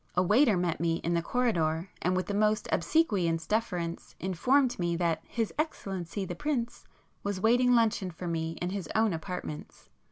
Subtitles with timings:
[0.15, 4.95] A waiter met me in the corridor and with the most obsequious deference, informed me
[4.95, 6.85] that 'his excellency the prince'
[7.21, 9.89] was waiting luncheon for me in his own apartments.